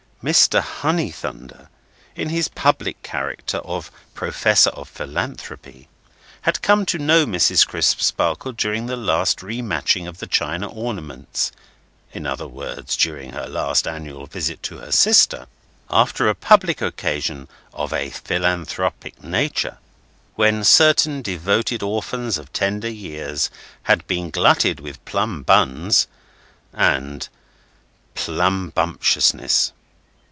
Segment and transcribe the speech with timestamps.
[0.23, 0.61] Mr.
[0.61, 1.67] Honeythunder
[2.15, 5.87] in his public character of Professor of Philanthropy
[6.41, 7.65] had come to know Mrs.
[7.67, 11.51] Crisparkle during the last re matching of the china ornaments
[12.13, 15.47] (in other words during her last annual visit to her sister),
[15.89, 19.79] after a public occasion of a philanthropic nature,
[20.35, 23.49] when certain devoted orphans of tender years
[23.89, 26.05] had been glutted with plum buns,
[26.73, 27.27] and
[28.13, 29.71] plump bumptiousness.